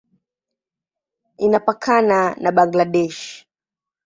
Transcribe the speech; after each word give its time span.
Inapakana 1.45 2.19
na 2.43 2.51
Bangladesh. 2.57 3.47